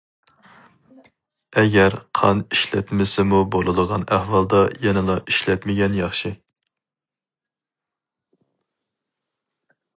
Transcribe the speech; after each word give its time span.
ئەگەر 1.61 1.97
قان 2.19 2.41
ئىشلەتمىسىمۇ 2.55 3.43
بولىدىغان 3.57 4.07
ئەھۋالدا، 4.17 4.63
يەنىلا 4.87 5.19
ئىشلەتمىگەن 5.33 6.01
ياخشى. 6.01 6.35